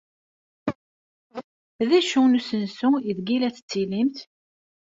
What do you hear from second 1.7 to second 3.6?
D acu n usensu aydeg la